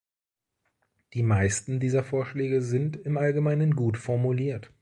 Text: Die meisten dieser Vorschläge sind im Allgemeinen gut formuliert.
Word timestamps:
Die 1.13 1.21
meisten 1.21 1.79
dieser 1.79 2.03
Vorschläge 2.03 2.63
sind 2.63 2.95
im 2.97 3.17
Allgemeinen 3.19 3.75
gut 3.75 3.99
formuliert. 3.99 4.71